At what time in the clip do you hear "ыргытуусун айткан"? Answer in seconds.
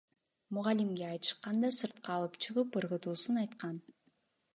2.81-3.77